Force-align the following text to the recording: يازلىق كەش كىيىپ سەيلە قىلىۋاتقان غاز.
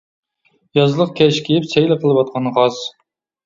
يازلىق 0.79 1.11
كەش 1.21 1.43
كىيىپ 1.49 1.69
سەيلە 1.75 2.01
قىلىۋاتقان 2.03 2.53
غاز. 2.61 2.85